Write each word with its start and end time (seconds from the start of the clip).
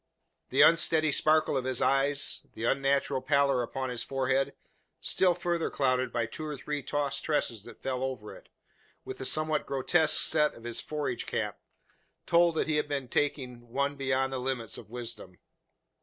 The 0.49 0.63
unsteady 0.63 1.11
sparkle 1.11 1.55
of 1.55 1.65
his 1.65 1.79
eyes, 1.79 2.47
the 2.55 2.63
unnatural 2.63 3.21
pallor 3.21 3.61
upon 3.61 3.91
his 3.91 4.01
forehead 4.01 4.55
still 4.99 5.35
further 5.35 5.69
clouded 5.69 6.11
by 6.11 6.25
two 6.25 6.43
or 6.43 6.57
three 6.57 6.81
tossed 6.81 7.23
tresses 7.23 7.65
that 7.65 7.83
fell 7.83 8.01
over 8.01 8.33
it 8.33 8.49
with 9.05 9.19
the 9.19 9.25
somewhat 9.25 9.67
grotesque 9.67 10.19
set 10.23 10.55
of 10.55 10.63
his 10.63 10.81
forage 10.81 11.27
cap 11.27 11.59
told 12.25 12.55
that 12.55 12.67
he 12.67 12.77
had 12.77 12.87
been 12.87 13.09
taking 13.09 13.69
one 13.69 13.95
beyond 13.95 14.33
the 14.33 14.39
limits 14.39 14.75
of 14.75 14.89
wisdom. 14.89 15.37